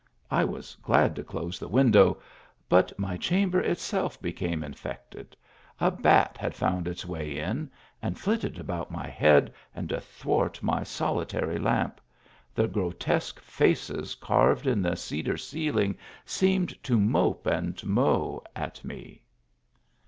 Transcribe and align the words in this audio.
I 0.31 0.43
was 0.43 0.73
glad 0.81 1.15
to 1.15 1.23
close 1.23 1.59
the 1.59 1.67
window; 1.67 2.19
but 2.67 2.97
my 2.97 3.17
chamber 3.17 3.59
itself 3.59 4.19
became 4.19 4.63
infected. 4.63 5.37
A 5.79 5.91
bat 5.91 6.37
had 6.39 6.55
found 6.55 6.87
its 6.87 7.05
way 7.05 7.37
in, 7.37 7.69
and 8.01 8.17
flitted 8.17 8.57
about 8.57 8.89
my 8.89 9.05
head 9.07 9.53
and 9.75 9.91
athwart 9.91 10.63
my 10.63 10.81
solitary 10.81 11.59
lamp; 11.59 12.01
the 12.55 12.67
grotesque 12.67 13.39
faces 13.41 14.15
carved 14.15 14.65
in 14.65 14.81
the 14.81 14.95
cedar 14.95 15.37
ceiling 15.37 15.95
seemed 16.25 16.81
to 16.81 16.97
mope 16.99 17.45
and 17.45 17.83
mow 17.85 18.43
at 18.55 18.83
me. 18.83 19.21